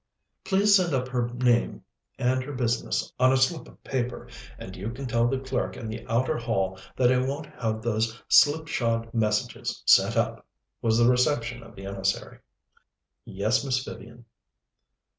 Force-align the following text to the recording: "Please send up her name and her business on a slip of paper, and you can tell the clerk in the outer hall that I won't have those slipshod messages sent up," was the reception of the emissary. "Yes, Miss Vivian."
"Please 0.43 0.75
send 0.77 0.95
up 0.95 1.09
her 1.09 1.27
name 1.31 1.83
and 2.17 2.43
her 2.43 2.53
business 2.53 3.13
on 3.19 3.31
a 3.31 3.37
slip 3.37 3.67
of 3.67 3.83
paper, 3.83 4.27
and 4.57 4.75
you 4.75 4.89
can 4.89 5.05
tell 5.05 5.27
the 5.27 5.37
clerk 5.37 5.77
in 5.77 5.87
the 5.89 6.03
outer 6.07 6.39
hall 6.39 6.79
that 6.95 7.11
I 7.11 7.19
won't 7.19 7.45
have 7.61 7.83
those 7.83 8.19
slipshod 8.27 9.13
messages 9.13 9.83
sent 9.85 10.17
up," 10.17 10.43
was 10.81 10.97
the 10.97 11.07
reception 11.07 11.61
of 11.61 11.75
the 11.75 11.85
emissary. 11.85 12.39
"Yes, 13.25 13.63
Miss 13.63 13.83
Vivian." 13.83 14.25